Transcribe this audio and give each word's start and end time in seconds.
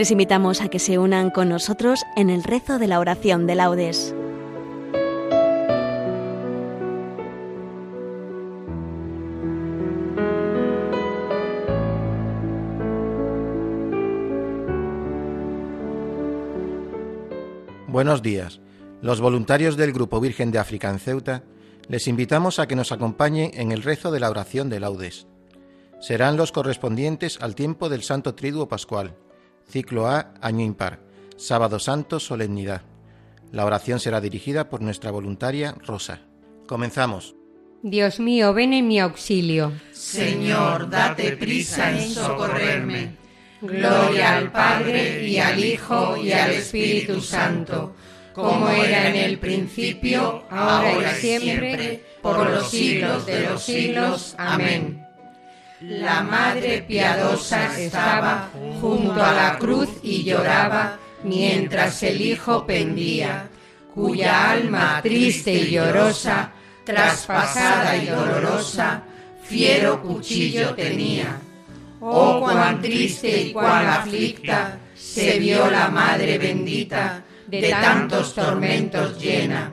Les 0.00 0.10
invitamos 0.10 0.62
a 0.62 0.68
que 0.68 0.78
se 0.78 0.98
unan 0.98 1.28
con 1.28 1.50
nosotros 1.50 2.06
en 2.16 2.30
el 2.30 2.42
rezo 2.42 2.78
de 2.78 2.86
la 2.86 3.00
oración 3.00 3.46
de 3.46 3.54
laudes. 3.54 4.14
Buenos 17.86 18.22
días. 18.22 18.62
Los 19.02 19.20
voluntarios 19.20 19.76
del 19.76 19.92
Grupo 19.92 20.18
Virgen 20.18 20.50
de 20.50 20.60
África 20.60 20.88
en 20.88 20.98
Ceuta 20.98 21.44
les 21.88 22.08
invitamos 22.08 22.58
a 22.58 22.66
que 22.66 22.74
nos 22.74 22.90
acompañen 22.90 23.50
en 23.52 23.70
el 23.70 23.82
rezo 23.82 24.10
de 24.10 24.20
la 24.20 24.30
oración 24.30 24.70
de 24.70 24.80
laudes. 24.80 25.26
Serán 26.00 26.38
los 26.38 26.52
correspondientes 26.52 27.38
al 27.42 27.54
tiempo 27.54 27.90
del 27.90 28.02
Santo 28.02 28.34
Triduo 28.34 28.66
Pascual, 28.66 29.14
ciclo 29.70 30.08
A, 30.08 30.34
año 30.40 30.64
impar, 30.64 31.00
sábado 31.36 31.78
santo, 31.78 32.20
solemnidad. 32.20 32.82
La 33.52 33.64
oración 33.64 33.98
será 34.00 34.20
dirigida 34.20 34.68
por 34.68 34.82
nuestra 34.82 35.10
voluntaria 35.10 35.74
Rosa. 35.86 36.20
Comenzamos. 36.66 37.34
Dios 37.82 38.20
mío, 38.20 38.52
ven 38.52 38.74
en 38.74 38.88
mi 38.88 39.00
auxilio. 39.00 39.72
Señor, 39.92 40.90
date 40.90 41.36
prisa 41.36 41.90
en 41.90 42.10
socorrerme. 42.10 43.16
Gloria 43.62 44.36
al 44.36 44.52
Padre 44.52 45.26
y 45.26 45.38
al 45.38 45.62
Hijo 45.62 46.16
y 46.16 46.32
al 46.32 46.50
Espíritu 46.52 47.20
Santo, 47.20 47.94
como 48.34 48.68
era 48.70 49.08
en 49.08 49.16
el 49.16 49.38
principio, 49.38 50.44
ahora 50.50 51.12
y 51.12 51.20
siempre, 51.20 52.04
por 52.22 52.48
los 52.48 52.70
siglos 52.70 53.26
de 53.26 53.48
los 53.48 53.62
siglos. 53.62 54.34
Amén. 54.38 54.99
La 55.80 56.22
Madre 56.22 56.84
piadosa 56.86 57.78
estaba 57.78 58.50
junto 58.82 59.24
a 59.24 59.32
la 59.32 59.58
cruz 59.58 59.88
y 60.02 60.22
lloraba 60.24 60.98
mientras 61.24 62.02
el 62.02 62.20
Hijo 62.20 62.66
pendía, 62.66 63.48
cuya 63.94 64.50
alma 64.50 65.00
triste 65.02 65.54
y 65.54 65.70
llorosa, 65.70 66.52
traspasada 66.84 67.96
y 67.96 68.06
dolorosa, 68.06 69.04
fiero 69.42 70.02
cuchillo 70.02 70.74
tenía. 70.74 71.38
Oh, 71.98 72.40
cuán 72.40 72.82
triste 72.82 73.40
y 73.40 73.52
cuán 73.52 73.86
aflicta 73.86 74.78
se 74.94 75.38
vio 75.38 75.70
la 75.70 75.88
Madre 75.88 76.36
bendita, 76.36 77.24
de 77.46 77.70
tantos 77.70 78.34
tormentos 78.34 79.18
llena, 79.18 79.72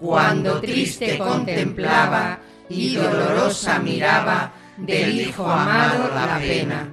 cuando 0.00 0.62
triste 0.62 1.18
contemplaba 1.18 2.38
y 2.70 2.94
dolorosa 2.94 3.78
miraba 3.80 4.61
del 4.76 5.20
Hijo 5.20 5.46
amado 5.46 6.10
la 6.14 6.38
pena. 6.38 6.88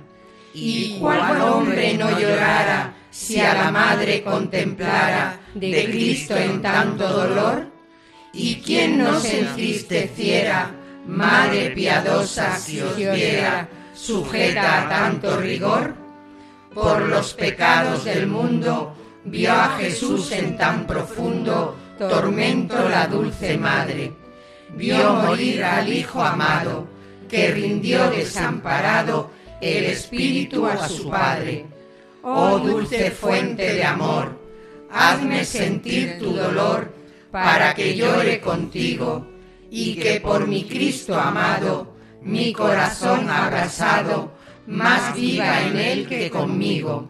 Y 0.53 0.97
cuál 0.99 1.41
hombre 1.41 1.95
no 1.97 2.19
llorara 2.19 2.94
si 3.09 3.39
a 3.39 3.53
la 3.53 3.71
Madre 3.71 4.23
contemplara 4.23 5.39
de 5.53 5.86
Cristo 5.86 6.36
en 6.36 6.61
tanto 6.61 7.08
dolor? 7.08 7.67
¿Y 8.33 8.55
quién 8.61 8.97
no 8.97 9.19
se 9.19 9.41
entristeciera, 9.41 10.71
Madre 11.08 11.71
piadosa, 11.71 12.58
si 12.58 12.80
os 12.81 12.95
viera, 12.95 13.67
sujeta 13.93 14.83
a 14.86 14.89
tanto 14.89 15.38
rigor? 15.38 15.95
Por 16.73 17.02
los 17.08 17.33
pecados 17.33 18.05
del 18.05 18.27
mundo 18.27 18.95
vio 19.25 19.52
a 19.52 19.77
Jesús 19.80 20.31
en 20.31 20.55
tan 20.55 20.86
profundo 20.86 21.75
tormento 21.97 22.88
la 22.88 23.08
dulce 23.08 23.58
madre. 23.58 24.14
Vio 24.75 25.14
morir 25.16 25.64
al 25.64 25.91
Hijo 25.91 26.23
amado, 26.23 26.88
que 27.30 27.52
rindió 27.52 28.09
desamparado 28.09 29.31
el 29.61 29.86
Espíritu 29.86 30.65
a 30.65 30.87
su 30.87 31.09
Padre. 31.09 31.65
Oh 32.23 32.59
dulce 32.59 33.11
fuente 33.11 33.73
de 33.73 33.83
amor, 33.83 34.37
hazme 34.92 35.45
sentir 35.45 36.17
tu 36.20 36.33
dolor 36.33 36.93
para 37.31 37.73
que 37.73 37.95
llore 37.95 38.42
contigo 38.42 39.26
y 39.70 39.95
que 39.95 40.20
por 40.20 40.48
mi 40.48 40.65
Cristo 40.65 41.15
amado 41.15 41.95
mi 42.21 42.52
corazón 42.52 43.30
abrasado, 43.30 44.33
más 44.67 45.15
viva 45.15 45.61
en 45.61 45.77
él 45.77 46.08
que 46.08 46.30
conmigo. 46.30 47.09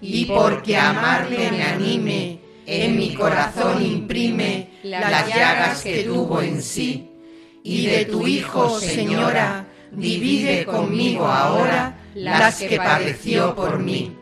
Y 0.00 0.26
porque 0.26 0.76
amarle 0.76 1.50
me 1.50 1.62
anime, 1.62 2.40
en 2.66 2.96
mi 2.96 3.14
corazón 3.14 3.82
imprime 3.82 4.70
las 4.82 5.28
llagas 5.28 5.82
que 5.82 6.02
tuvo 6.04 6.42
en 6.42 6.60
sí. 6.60 7.11
Y 7.62 7.86
de 7.86 8.04
tu 8.06 8.26
Hijo, 8.26 8.80
Señora, 8.80 9.66
divide 9.90 10.64
conmigo 10.64 11.26
ahora 11.26 11.98
las 12.14 12.60
que 12.60 12.76
padeció 12.76 13.54
por 13.54 13.78
mí. 13.78 14.16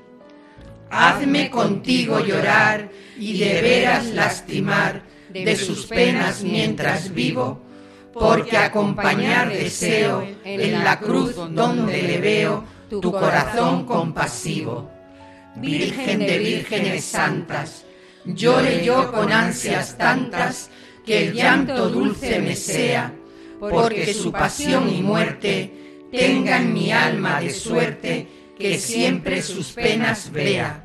Hazme 0.91 1.51
contigo 1.51 2.21
llorar 2.21 2.91
y 3.17 3.39
de 3.39 3.63
veras 3.63 4.07
lastimar 4.07 5.03
de 5.33 5.57
sus 5.57 5.87
penas 5.87 6.43
mientras 6.43 7.15
vivo 7.15 7.63
porque 8.13 8.57
acompañar 8.57 9.53
deseo 9.53 10.27
en 10.45 10.85
la 10.85 10.99
cruz 10.99 11.35
donde 11.51 12.03
le 12.03 12.19
veo 12.19 12.65
tu 12.89 13.13
corazón 13.13 13.85
compasivo. 13.85 14.91
Virgen 15.57 16.21
de 16.21 16.39
vírgenes 16.39 17.05
santas, 17.05 17.85
llore 18.25 18.85
yo 18.85 19.11
con 19.13 19.33
ansias 19.33 19.97
tantas 19.97 20.71
que 21.05 21.29
el 21.29 21.35
llanto 21.35 21.89
dulce 21.89 22.41
me 22.41 22.55
sea, 22.57 23.13
porque 23.61 24.15
su 24.15 24.33
pasión 24.33 24.89
y 24.89 25.03
muerte 25.03 25.71
tengan 26.11 26.73
mi 26.73 26.91
alma 26.91 27.41
de 27.41 27.51
suerte 27.51 28.27
que 28.59 28.79
siempre 28.79 29.43
sus 29.43 29.73
penas 29.73 30.33
vea. 30.33 30.83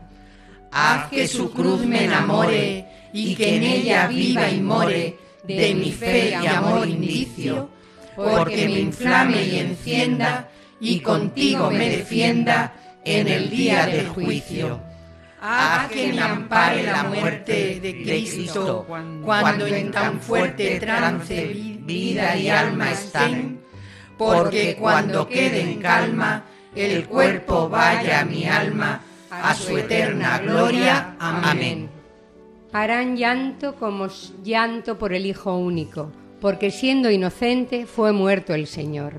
Haz 0.72 1.10
que 1.10 1.28
su 1.28 1.52
cruz 1.52 1.86
me 1.86 2.04
enamore 2.04 2.86
y 3.14 3.34
que 3.36 3.56
en 3.56 3.64
ella 3.64 4.08
viva 4.08 4.50
y 4.50 4.60
more 4.60 5.18
de 5.44 5.74
mi 5.74 5.92
fe 5.92 6.38
y 6.42 6.48
amor 6.48 6.88
indicio, 6.88 7.70
porque 8.16 8.68
me 8.68 8.80
inflame 8.80 9.44
y 9.44 9.60
encienda 9.60 10.50
y 10.80 11.00
contigo 11.00 11.72
me 11.72 11.90
defienda 11.90 12.74
en 13.06 13.28
el 13.28 13.50
día 13.50 13.86
del 13.86 14.10
juicio. 14.10 14.82
Haz 15.42 15.90
que 15.90 16.12
me 16.12 16.22
ampare 16.22 16.84
la 16.84 17.04
muerte 17.04 17.80
de 17.80 18.04
Cristo 18.04 18.86
cuando 19.24 19.68
en 19.68 19.92
tan 19.92 20.20
fuerte 20.20 20.80
trance 20.80 21.75
vida 21.86 22.36
y 22.36 22.50
alma 22.50 22.92
estén, 22.92 23.60
porque 24.18 24.76
cuando 24.76 25.28
quede 25.28 25.62
en 25.62 25.80
calma 25.80 26.44
el 26.76 27.08
cuerpo 27.08 27.70
vaya 27.70 28.22
a 28.22 28.26
mi 28.26 28.46
alma 28.46 29.02
a 29.30 29.54
su 29.54 29.78
eterna 29.78 30.40
gloria. 30.40 31.16
Amén. 31.20 31.90
Harán 32.74 33.16
llanto 33.16 33.76
como 33.76 34.08
llanto 34.44 34.98
por 34.98 35.14
el 35.14 35.26
Hijo 35.26 35.58
único, 35.58 36.12
porque 36.42 36.72
siendo 36.72 37.10
inocente 37.10 37.86
fue 37.86 38.12
muerto 38.12 38.54
el 38.54 38.68
Señor. 38.68 39.14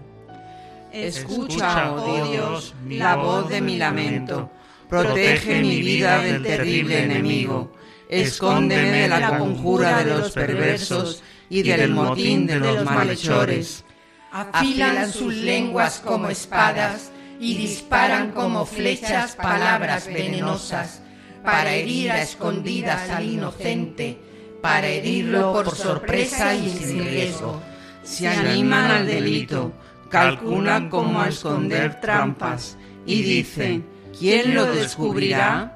Escucha, 0.93 1.93
oh 1.93 2.29
Dios, 2.31 2.75
la 2.89 3.17
voz 3.17 3.49
de 3.49 3.61
mi 3.61 3.77
lamento, 3.77 4.51
protege 4.89 5.61
mi 5.61 5.81
vida 5.81 6.23
del 6.23 6.43
terrible 6.43 7.05
enemigo, 7.05 7.73
escóndeme 8.09 9.03
de 9.03 9.09
la 9.09 9.39
conjura 9.39 10.03
de 10.03 10.11
los 10.11 10.33
perversos 10.33 11.23
y 11.49 11.63
del 11.63 11.91
motín 11.91 12.47
de 12.47 12.59
los 12.59 12.85
malhechores. 12.85 13.85
Afilan 14.33 15.11
sus 15.13 15.35
lenguas 15.35 16.01
como 16.05 16.29
espadas 16.29 17.11
y 17.41 17.57
disparan 17.57 18.33
como 18.33 18.67
flechas 18.67 19.37
palabras 19.37 20.07
venenosas 20.07 21.03
para 21.45 21.75
herir 21.75 22.11
a 22.11 22.23
escondidas 22.23 23.09
al 23.11 23.25
inocente, 23.25 24.19
para 24.61 24.89
herirlo 24.89 25.53
por 25.53 25.75
sorpresa 25.75 26.55
y 26.55 26.71
sin 26.71 27.05
riesgo. 27.05 27.63
Se 28.03 28.27
animan 28.27 28.91
al 28.91 29.07
delito, 29.07 29.73
calculan 30.11 30.89
cómo 30.89 31.25
esconder 31.25 32.01
trampas 32.01 32.77
y 33.07 33.23
dicen, 33.23 33.87
¿quién 34.19 34.55
lo 34.55 34.67
descubrirá? 34.67 35.73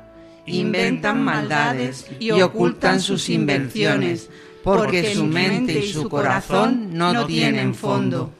Inventan 0.46 1.22
maldades 1.22 2.06
y 2.18 2.32
ocultan 2.32 3.00
sus 3.00 3.28
invenciones, 3.28 4.30
porque 4.62 5.14
su 5.14 5.24
mente 5.24 5.78
y 5.78 5.92
su 5.92 6.08
corazón 6.08 6.90
no 6.92 7.26
tienen 7.26 7.74
fondo. 7.74 8.32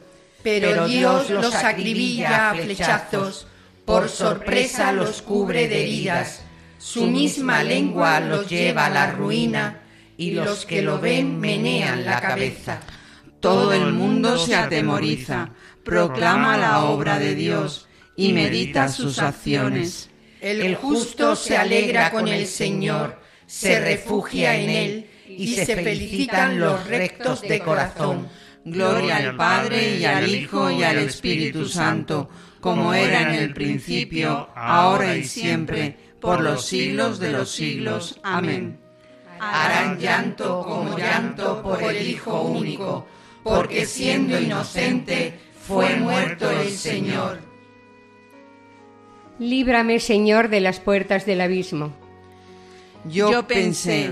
Pero 0.43 0.87
Dios 0.87 1.29
los 1.29 1.53
acribilla 1.53 2.51
a 2.51 2.55
flechazos, 2.55 3.47
por 3.85 4.09
sorpresa 4.09 4.91
los 4.91 5.21
cubre 5.21 5.67
de 5.67 5.83
heridas. 5.83 6.43
su 6.77 7.05
misma 7.05 7.63
lengua 7.63 8.19
los 8.19 8.49
lleva 8.49 8.87
a 8.87 8.89
la 8.89 9.11
ruina 9.11 9.81
y 10.17 10.31
los 10.31 10.65
que 10.65 10.81
lo 10.81 10.99
ven 10.99 11.39
menean 11.39 12.05
la 12.05 12.19
cabeza. 12.19 12.79
Todo 13.39 13.71
el 13.73 13.93
mundo 13.93 14.37
se 14.37 14.55
atemoriza, 14.55 15.49
proclama 15.83 16.57
la 16.57 16.85
obra 16.85 17.19
de 17.19 17.35
Dios 17.35 17.87
y 18.15 18.33
medita 18.33 18.89
sus 18.89 19.19
acciones. 19.19 20.09
El 20.41 20.75
justo 20.75 21.35
se 21.35 21.55
alegra 21.55 22.09
con 22.09 22.27
el 22.27 22.47
Señor, 22.47 23.19
se 23.45 23.79
refugia 23.79 24.55
en 24.55 24.69
Él 24.71 25.10
y 25.37 25.55
se 25.55 25.75
felicitan 25.75 26.59
los 26.59 26.85
rectos 26.87 27.41
de 27.41 27.59
corazón. 27.59 28.27
Gloria 28.63 29.17
al 29.17 29.35
Padre 29.35 29.97
y 29.97 30.05
al 30.05 30.29
Hijo 30.29 30.69
y 30.69 30.83
al 30.83 30.99
Espíritu 30.99 31.65
Santo, 31.65 32.29
como 32.59 32.93
era 32.93 33.21
en 33.21 33.35
el 33.35 33.53
principio, 33.53 34.49
ahora 34.55 35.15
y 35.15 35.23
siempre 35.23 35.95
por 36.19 36.41
los 36.41 36.65
siglos 36.65 37.19
de 37.19 37.31
los 37.31 37.49
siglos. 37.51 38.19
Amén. 38.21 38.79
Harán 39.39 39.97
llanto 39.99 40.61
como 40.61 40.95
llanto 40.95 41.63
por 41.63 41.81
el 41.81 42.07
Hijo 42.07 42.41
único, 42.43 43.07
porque 43.43 43.87
siendo 43.87 44.39
inocente 44.39 45.33
fue 45.59 45.95
muerto 45.95 46.49
el 46.51 46.69
Señor. 46.69 47.39
Líbrame, 49.39 49.99
Señor, 49.99 50.49
de 50.49 50.59
las 50.59 50.79
puertas 50.79 51.25
del 51.25 51.41
abismo. 51.41 51.91
Yo 53.05 53.47
pensé, 53.47 54.11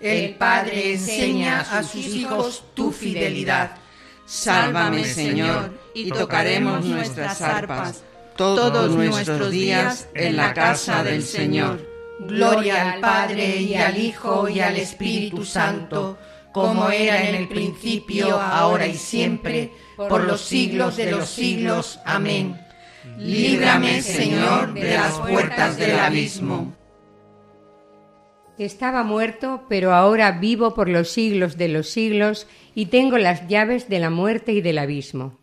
El 0.00 0.34
Padre 0.34 0.94
enseña 0.94 1.60
a 1.60 1.82
sus 1.82 2.06
hijos 2.06 2.64
tu 2.74 2.92
fidelidad. 2.92 3.76
Sálvame, 4.26 5.04
Señor, 5.04 5.78
y 5.94 6.10
tocaremos 6.10 6.84
nuestras 6.84 7.40
arpas 7.40 8.02
todos 8.36 8.90
nuestros 8.90 9.50
días 9.50 10.08
en 10.14 10.36
la 10.36 10.52
casa 10.52 11.02
del 11.02 11.22
Señor. 11.22 11.80
Gloria 12.20 12.92
al 12.92 13.00
Padre 13.00 13.56
y 13.56 13.74
al 13.74 13.98
Hijo 13.98 14.48
y 14.48 14.60
al 14.60 14.76
Espíritu 14.76 15.44
Santo, 15.44 16.18
como 16.52 16.90
era 16.90 17.28
en 17.28 17.34
el 17.34 17.48
principio, 17.48 18.40
ahora 18.40 18.86
y 18.86 18.96
siempre, 18.96 19.72
por 19.96 20.24
los 20.24 20.40
siglos 20.40 20.96
de 20.96 21.10
los 21.10 21.28
siglos. 21.28 21.98
Amén. 22.04 22.60
Líbrame, 23.18 24.02
Señor, 24.02 24.74
de 24.74 24.94
las 24.94 25.18
puertas 25.20 25.76
del 25.76 25.98
abismo. 25.98 26.74
Estaba 28.58 29.02
muerto, 29.02 29.64
pero 29.68 29.94
ahora 29.94 30.32
vivo 30.32 30.72
por 30.74 30.88
los 30.88 31.10
siglos 31.10 31.58
de 31.58 31.68
los 31.68 31.90
siglos 31.90 32.46
y 32.74 32.86
tengo 32.86 33.18
las 33.18 33.48
llaves 33.48 33.88
de 33.90 33.98
la 33.98 34.08
muerte 34.08 34.52
y 34.52 34.62
del 34.62 34.78
abismo. 34.78 35.36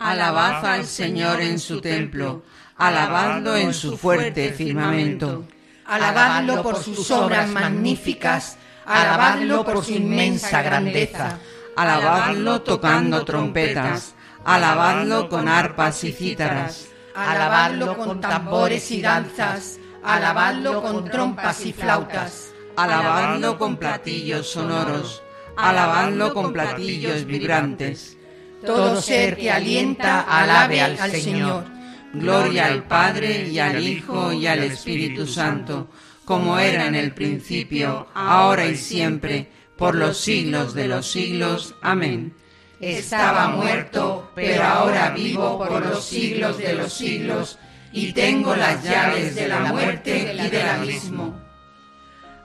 Alabad 0.00 0.66
al 0.66 0.84
Señor 0.84 1.40
en 1.40 1.60
su 1.60 1.80
templo, 1.80 2.42
alabadlo 2.76 3.56
en 3.56 3.72
su 3.72 3.96
fuerte 3.96 4.52
firmamento. 4.52 5.44
Alabadlo 5.86 6.62
por 6.62 6.76
sus 6.82 7.08
obras 7.12 7.48
magníficas, 7.50 8.58
alabadlo 8.84 9.64
por 9.64 9.84
su 9.84 9.92
inmensa 9.92 10.60
grandeza. 10.62 11.38
Alabadlo 11.76 12.62
tocando 12.62 13.24
trompetas, 13.24 14.14
alabadlo 14.44 15.28
con 15.28 15.46
arpas 15.48 16.02
y 16.02 16.12
cítaras. 16.12 16.88
Alabadlo 17.14 17.96
con 17.96 18.20
tambores 18.20 18.90
y 18.90 19.00
danzas, 19.00 19.78
alabadlo 20.04 20.82
con 20.82 21.04
trompas 21.06 21.64
y 21.64 21.72
flautas. 21.72 22.52
Alabadlo 22.76 23.56
con 23.56 23.76
platillos 23.76 24.48
sonoros, 24.50 25.22
alabadlo 25.56 26.34
con 26.34 26.52
platillos 26.52 27.24
vibrantes 27.24 28.16
todo 28.64 29.00
ser 29.00 29.36
que 29.36 29.50
alienta, 29.50 30.20
alabe 30.20 30.80
al 30.80 30.98
Señor. 31.10 31.64
Gloria 32.12 32.66
al 32.66 32.84
Padre 32.84 33.48
y 33.48 33.58
al 33.58 33.82
Hijo 33.82 34.32
y 34.32 34.46
al 34.46 34.62
Espíritu 34.62 35.26
Santo, 35.26 35.88
como 36.24 36.58
era 36.58 36.86
en 36.86 36.94
el 36.94 37.12
principio, 37.12 38.06
ahora 38.14 38.66
y 38.66 38.76
siempre, 38.76 39.48
por 39.76 39.96
los 39.96 40.18
siglos 40.18 40.74
de 40.74 40.86
los 40.86 41.10
siglos. 41.10 41.74
Amén. 41.82 42.32
Estaba 42.80 43.48
muerto, 43.48 44.30
pero 44.34 44.62
ahora 44.62 45.10
vivo 45.10 45.58
por 45.58 45.84
los 45.84 46.04
siglos 46.04 46.58
de 46.58 46.74
los 46.74 46.92
siglos, 46.92 47.58
y 47.94 48.12
tengo 48.12 48.56
las 48.56 48.82
llaves 48.82 49.36
de 49.36 49.46
la 49.46 49.60
muerte 49.60 50.34
y 50.34 50.50
del 50.50 50.68
abismo. 50.68 51.40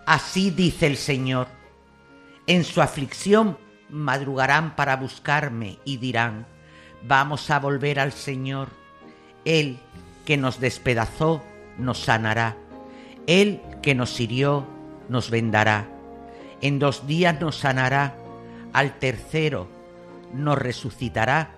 Así 0.05 0.51
dice 0.51 0.85
el 0.85 0.95
Señor. 0.95 1.47
En 2.45 2.63
su 2.63 2.81
aflicción 2.81 3.57
madrugarán 3.89 4.75
para 4.75 4.95
buscarme 4.95 5.79
y 5.85 5.97
dirán, 5.97 6.45
vamos 7.01 7.49
a 7.49 7.59
volver 7.59 7.99
al 7.99 8.13
Señor. 8.13 8.69
Él 9.43 9.79
que 10.23 10.37
nos 10.37 10.59
despedazó, 10.59 11.43
nos 11.79 11.97
sanará. 11.97 12.55
Él 13.25 13.59
que 13.81 13.95
nos 13.95 14.19
hirió, 14.19 14.67
nos 15.09 15.31
vendará. 15.31 15.87
En 16.61 16.77
dos 16.77 17.07
días 17.07 17.41
nos 17.41 17.55
sanará. 17.55 18.15
Al 18.71 18.99
tercero 18.99 19.67
nos 20.31 20.59
resucitará 20.59 21.55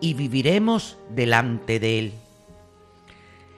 y 0.00 0.14
viviremos 0.14 0.96
delante 1.10 1.80
de 1.80 1.98
Él. 1.98 2.12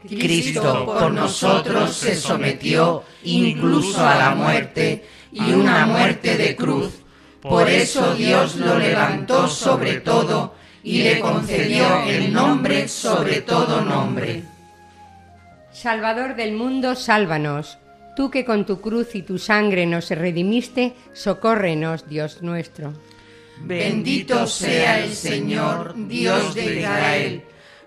Cristo 0.06 0.86
por 0.86 1.10
nosotros 1.12 1.94
se 1.94 2.14
sometió 2.14 3.02
incluso 3.24 4.06
a 4.06 4.16
la 4.16 4.34
muerte 4.34 5.04
y 5.32 5.52
una 5.52 5.86
muerte 5.86 6.36
de 6.36 6.54
cruz 6.54 6.98
por 7.40 7.68
eso 7.68 8.14
Dios 8.14 8.56
lo 8.56 8.78
levantó 8.78 9.46
sobre 9.48 10.00
todo 10.00 10.54
y 10.82 11.02
le 11.02 11.20
concedió 11.20 12.02
el 12.02 12.32
nombre 12.32 12.88
sobre 12.88 13.40
todo 13.42 13.80
nombre. 13.82 14.42
Salvador 15.72 16.34
del 16.34 16.52
mundo, 16.52 16.96
sálvanos. 16.96 17.78
Tú 18.16 18.30
que 18.30 18.44
con 18.44 18.66
tu 18.66 18.80
cruz 18.80 19.14
y 19.14 19.22
tu 19.22 19.38
sangre 19.38 19.86
nos 19.86 20.10
redimiste, 20.10 20.94
socórrenos, 21.12 22.08
Dios 22.08 22.42
nuestro. 22.42 22.92
Bendito 23.60 24.46
sea 24.46 25.04
el 25.04 25.14
Señor, 25.14 25.94
Dios 26.08 26.54
de 26.54 26.80
Israel, 26.80 27.42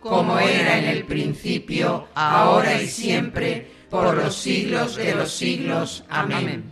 como 0.00 0.38
era 0.38 0.78
en 0.78 0.84
el 0.84 1.04
principio, 1.04 2.08
ahora 2.14 2.80
y 2.80 2.86
siempre, 2.86 3.70
por 3.90 4.16
los 4.16 4.34
siglos 4.34 4.96
de 4.96 5.14
los 5.14 5.32
siglos. 5.32 6.04
Amén. 6.08 6.64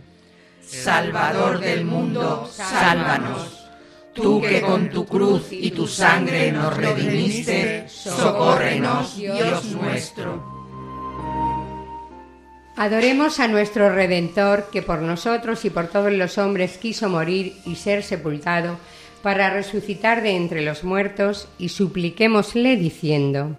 Salvador 0.61 1.59
del 1.59 1.85
mundo, 1.85 2.49
sálvanos. 2.51 3.53
Tú 4.13 4.41
que 4.41 4.61
con 4.61 4.89
tu 4.89 5.05
cruz 5.05 5.47
y 5.51 5.71
tu 5.71 5.87
sangre 5.87 6.51
nos 6.51 6.75
redimiste, 6.75 7.87
socórrenos, 7.87 9.15
Dios 9.15 9.65
nuestro. 9.65 10.57
Adoremos 12.75 13.39
a 13.39 13.47
nuestro 13.47 13.89
Redentor, 13.89 14.69
que 14.71 14.83
por 14.83 14.99
nosotros 14.99 15.65
y 15.65 15.71
por 15.71 15.87
todos 15.87 16.11
los 16.11 16.37
hombres 16.37 16.77
quiso 16.77 17.09
morir 17.09 17.55
y 17.65 17.75
ser 17.75 18.03
sepultado, 18.03 18.77
para 19.21 19.49
resucitar 19.49 20.21
de 20.21 20.35
entre 20.35 20.61
los 20.61 20.83
muertos, 20.83 21.47
y 21.57 21.69
supliquémosle 21.69 22.77
diciendo, 22.77 23.57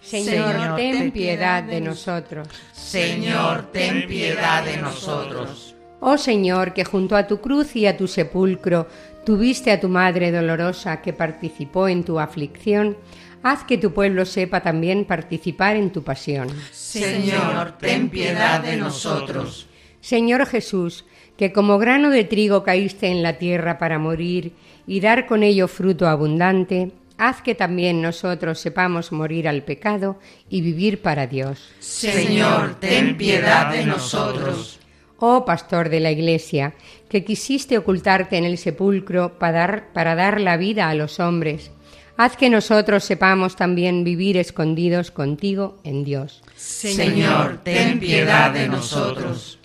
Señor, 0.00 0.76
ten 0.76 1.10
piedad 1.10 1.62
de 1.62 1.80
nosotros. 1.80 2.48
Señor, 2.72 3.70
ten 3.72 4.06
piedad 4.06 4.64
de 4.64 4.76
nosotros. 4.76 5.74
Oh 6.00 6.18
Señor, 6.18 6.74
que 6.74 6.84
junto 6.84 7.16
a 7.16 7.26
tu 7.26 7.40
cruz 7.40 7.74
y 7.74 7.86
a 7.86 7.96
tu 7.96 8.06
sepulcro 8.06 8.86
tuviste 9.24 9.72
a 9.72 9.80
tu 9.80 9.88
Madre 9.88 10.30
dolorosa 10.30 11.02
que 11.02 11.12
participó 11.12 11.88
en 11.88 12.04
tu 12.04 12.20
aflicción, 12.20 12.96
haz 13.42 13.64
que 13.64 13.78
tu 13.78 13.92
pueblo 13.92 14.24
sepa 14.24 14.60
también 14.60 15.04
participar 15.04 15.74
en 15.76 15.90
tu 15.90 16.04
pasión. 16.04 16.48
Señor, 16.70 17.72
ten 17.78 18.08
piedad 18.08 18.60
de 18.60 18.76
nosotros. 18.76 19.66
Señor 20.06 20.46
Jesús, 20.46 21.04
que 21.36 21.52
como 21.52 21.78
grano 21.78 22.10
de 22.10 22.22
trigo 22.22 22.62
caíste 22.62 23.08
en 23.08 23.24
la 23.24 23.38
tierra 23.38 23.76
para 23.76 23.98
morir 23.98 24.52
y 24.86 25.00
dar 25.00 25.26
con 25.26 25.42
ello 25.42 25.66
fruto 25.66 26.06
abundante, 26.06 26.92
haz 27.18 27.42
que 27.42 27.56
también 27.56 28.00
nosotros 28.00 28.60
sepamos 28.60 29.10
morir 29.10 29.48
al 29.48 29.64
pecado 29.64 30.20
y 30.48 30.60
vivir 30.60 31.02
para 31.02 31.26
Dios. 31.26 31.72
Señor, 31.80 32.76
ten 32.78 33.16
piedad 33.16 33.72
de 33.72 33.84
nosotros. 33.84 34.78
Oh 35.18 35.44
pastor 35.44 35.88
de 35.88 35.98
la 35.98 36.12
Iglesia, 36.12 36.74
que 37.08 37.24
quisiste 37.24 37.76
ocultarte 37.76 38.36
en 38.36 38.44
el 38.44 38.58
sepulcro 38.58 39.40
para 39.40 39.58
dar, 39.58 39.92
para 39.92 40.14
dar 40.14 40.40
la 40.40 40.56
vida 40.56 40.88
a 40.88 40.94
los 40.94 41.18
hombres, 41.18 41.72
haz 42.16 42.36
que 42.36 42.48
nosotros 42.48 43.02
sepamos 43.02 43.56
también 43.56 44.04
vivir 44.04 44.36
escondidos 44.36 45.10
contigo 45.10 45.78
en 45.82 46.04
Dios. 46.04 46.44
Señor, 46.54 47.58
ten 47.64 47.98
piedad 47.98 48.52
de 48.52 48.68
nosotros. 48.68 49.58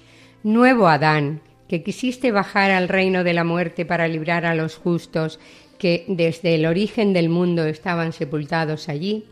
Nuevo 0.43 0.87
Adán, 0.87 1.41
que 1.67 1.83
quisiste 1.83 2.31
bajar 2.31 2.71
al 2.71 2.89
reino 2.89 3.23
de 3.23 3.33
la 3.33 3.43
muerte 3.43 3.85
para 3.85 4.07
librar 4.07 4.45
a 4.45 4.55
los 4.55 4.75
justos 4.75 5.39
que 5.77 6.03
desde 6.07 6.55
el 6.55 6.65
origen 6.65 7.13
del 7.13 7.29
mundo 7.29 7.65
estaban 7.65 8.11
sepultados 8.11 8.89
allí, 8.89 9.25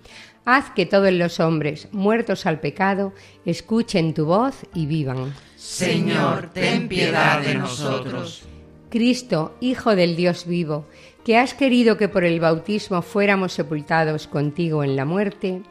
haz 0.46 0.70
que 0.72 0.86
todos 0.86 1.12
los 1.12 1.40
hombres 1.40 1.88
muertos 1.92 2.46
al 2.46 2.60
pecado 2.60 3.14
escuchen 3.46 4.14
tu 4.14 4.26
voz 4.26 4.66
y 4.74 4.86
vivan. 4.86 5.34
Señor, 5.56 6.52
ten 6.54 6.88
piedad 6.88 7.42
de 7.42 7.56
nosotros. 7.56 8.44
Cristo, 8.90 9.56
Hijo 9.60 9.96
del 9.96 10.16
Dios 10.16 10.46
vivo, 10.48 10.88
que 11.26 11.38
has 11.38 11.54
querido 11.54 11.98
que 11.98 12.08
por 12.08 12.24
el 12.24 12.40
bautismo 12.40 13.02
fuéramos 13.02 13.54
sepultados 13.54 14.28
contigo 14.28 14.84
en 14.84 14.96
la 14.96 15.06
muerte, 15.06 15.62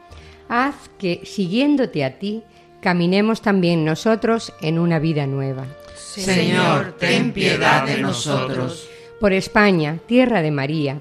haz 0.47 0.75
que, 0.97 1.21
siguiéndote 1.23 2.05
a 2.05 2.19
ti, 2.19 2.43
caminemos 2.81 3.41
también 3.41 3.85
nosotros 3.85 4.53
en 4.61 4.79
una 4.79 4.99
vida 4.99 5.27
nueva. 5.27 5.65
Señor, 5.95 6.95
ten 6.97 7.31
piedad 7.31 7.85
de 7.85 8.01
nosotros. 8.01 8.89
Por 9.19 9.33
España, 9.33 9.99
tierra 10.07 10.41
de 10.41 10.51
María, 10.51 10.99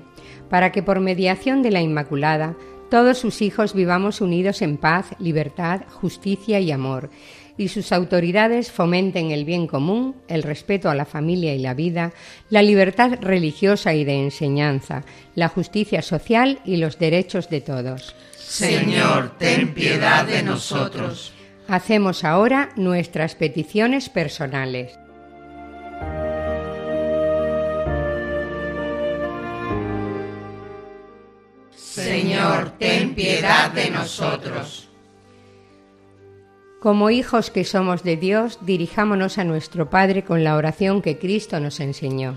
para 0.50 0.73
que 0.73 0.82
por 0.82 1.00
mediación 1.00 1.62
de 1.62 1.70
la 1.70 1.80
Inmaculada 1.80 2.54
todos 2.90 3.18
sus 3.18 3.42
hijos 3.42 3.75
vivamos 3.75 4.20
unidos 4.20 4.62
en 4.62 4.78
paz, 4.78 5.14
libertad, 5.18 5.82
justicia 5.90 6.58
y 6.58 6.73
amor, 6.73 7.11
y 7.58 7.68
sus 7.68 7.92
autoridades 7.92 8.70
fomenten 8.70 9.30
el 9.30 9.44
bien 9.44 9.66
común, 9.66 10.14
el 10.28 10.42
respeto 10.42 10.88
a 10.88 10.94
la 10.94 11.04
familia 11.04 11.54
y 11.54 11.58
la 11.58 11.75
vida, 11.75 12.12
la 12.49 12.62
libertad 12.62 13.18
religiosa 13.20 13.92
y 13.94 14.04
de 14.04 14.23
enseñanza, 14.23 15.04
la 15.35 15.49
justicia 15.49 16.00
social 16.00 16.61
y 16.64 16.76
los 16.76 16.99
derechos 16.99 17.50
de 17.50 17.61
todos. 17.61 18.14
Señor, 18.37 19.32
ten 19.38 19.75
piedad 19.75 20.25
de 20.25 20.42
nosotros. 20.42 21.35
Hacemos 21.68 22.25
ahora 22.25 22.70
nuestras 22.76 23.34
peticiones 23.34 24.08
personales. 24.08 24.98
Señor, 31.76 32.70
ten 32.78 33.14
piedad 33.14 33.70
de 33.70 33.90
nosotros. 33.90 34.88
Como 36.80 37.10
hijos 37.10 37.50
que 37.50 37.64
somos 37.64 38.02
de 38.02 38.16
Dios, 38.16 38.60
dirijámonos 38.62 39.37
a 39.37 39.44
nuestro 39.44 39.90
Padre 39.90 40.25
con 40.25 40.44
la 40.44 40.56
oración 40.56 41.02
que 41.02 41.18
Cristo 41.18 41.60
nos 41.60 41.80
enseñó. 41.80 42.34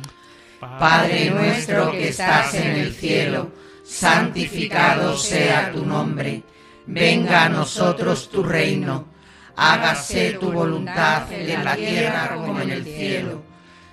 Padre 0.60 1.30
nuestro 1.30 1.92
que 1.92 2.10
estás 2.10 2.54
en 2.56 2.72
el 2.72 2.92
cielo, 2.92 3.50
santificado 3.86 5.16
sea 5.16 5.72
tu 5.72 5.86
nombre. 5.86 6.44
Venga 6.86 7.46
a 7.46 7.50
nosotros 7.50 8.30
tu 8.30 8.44
reino. 8.44 9.21
Hágase 9.56 10.34
tu 10.40 10.52
voluntad 10.52 11.32
en 11.32 11.64
la 11.64 11.76
tierra 11.76 12.36
como 12.36 12.60
en 12.62 12.72
el 12.72 12.84
cielo. 12.84 13.44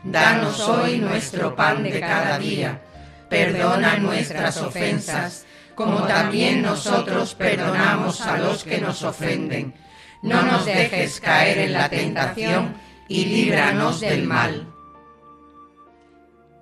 Danos 0.04 0.60
hoy 0.68 0.98
nuestro 0.98 1.54
pan 1.54 1.82
de 1.82 2.00
cada 2.00 2.38
día. 2.38 2.80
Perdona 3.28 3.98
nuestras 3.98 4.56
ofensas, 4.62 5.44
como 5.74 6.04
también 6.04 6.62
nosotros 6.62 7.34
perdonamos 7.34 8.20
a 8.22 8.38
los 8.38 8.64
que 8.64 8.78
nos 8.80 9.02
ofenden 9.02 9.74
no 10.22 10.42
nos 10.42 10.66
dejes 10.66 11.20
caer 11.20 11.58
en 11.58 11.72
la 11.72 11.88
tentación 11.88 12.74
y 13.06 13.24
líbranos 13.24 14.00
del 14.00 14.24
mal. 14.24 14.66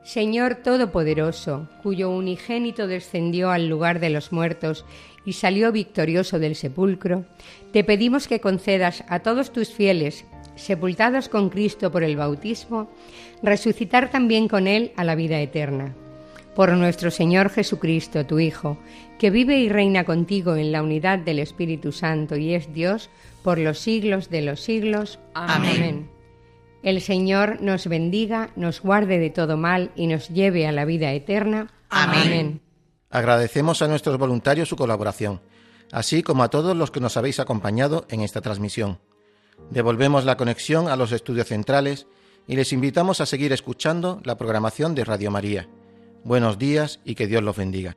Señor 0.04 0.56
Todopoderoso, 0.56 1.68
cuyo 1.82 2.10
unigénito 2.10 2.86
descendió 2.86 3.50
al 3.50 3.68
lugar 3.68 3.98
de 3.98 4.10
los 4.10 4.30
muertos 4.30 4.84
y 5.26 5.34
salió 5.34 5.72
victorioso 5.72 6.38
del 6.38 6.54
sepulcro, 6.54 7.26
te 7.72 7.84
pedimos 7.84 8.28
que 8.28 8.40
concedas 8.40 9.04
a 9.08 9.18
todos 9.18 9.52
tus 9.52 9.68
fieles, 9.68 10.24
sepultados 10.54 11.28
con 11.28 11.50
Cristo 11.50 11.92
por 11.92 12.02
el 12.02 12.16
bautismo, 12.16 12.88
resucitar 13.42 14.10
también 14.10 14.48
con 14.48 14.66
Él 14.66 14.92
a 14.96 15.04
la 15.04 15.14
vida 15.14 15.38
eterna. 15.40 15.94
Por 16.54 16.72
nuestro 16.72 17.10
Señor 17.10 17.50
Jesucristo, 17.50 18.24
tu 18.24 18.38
Hijo, 18.38 18.78
que 19.18 19.30
vive 19.30 19.58
y 19.58 19.68
reina 19.68 20.04
contigo 20.04 20.56
en 20.56 20.72
la 20.72 20.82
unidad 20.82 21.18
del 21.18 21.40
Espíritu 21.40 21.92
Santo 21.92 22.36
y 22.36 22.54
es 22.54 22.72
Dios, 22.72 23.10
por 23.42 23.58
los 23.58 23.78
siglos 23.78 24.30
de 24.30 24.42
los 24.42 24.60
siglos. 24.60 25.18
Amén. 25.34 26.08
El 26.82 27.00
Señor 27.00 27.60
nos 27.60 27.88
bendiga, 27.88 28.50
nos 28.56 28.80
guarde 28.80 29.18
de 29.18 29.30
todo 29.30 29.56
mal 29.56 29.90
y 29.96 30.06
nos 30.06 30.28
lleve 30.28 30.66
a 30.66 30.72
la 30.72 30.84
vida 30.84 31.12
eterna. 31.12 31.72
Amén. 31.90 32.60
Agradecemos 33.16 33.80
a 33.80 33.88
nuestros 33.88 34.18
voluntarios 34.18 34.68
su 34.68 34.76
colaboración, 34.76 35.40
así 35.90 36.22
como 36.22 36.42
a 36.42 36.50
todos 36.50 36.76
los 36.76 36.90
que 36.90 37.00
nos 37.00 37.16
habéis 37.16 37.40
acompañado 37.40 38.04
en 38.10 38.20
esta 38.20 38.42
transmisión. 38.42 38.98
Devolvemos 39.70 40.26
la 40.26 40.36
conexión 40.36 40.86
a 40.88 40.96
los 40.96 41.12
estudios 41.12 41.46
centrales 41.46 42.06
y 42.46 42.56
les 42.56 42.74
invitamos 42.74 43.22
a 43.22 43.26
seguir 43.26 43.54
escuchando 43.54 44.20
la 44.24 44.36
programación 44.36 44.94
de 44.94 45.06
Radio 45.06 45.30
María. 45.30 45.66
Buenos 46.24 46.58
días 46.58 47.00
y 47.06 47.14
que 47.14 47.26
Dios 47.26 47.42
los 47.42 47.56
bendiga. 47.56 47.96